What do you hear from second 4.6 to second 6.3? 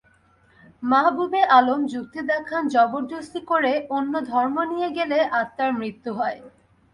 নিয়ে গেলে আত্মার মৃত্যু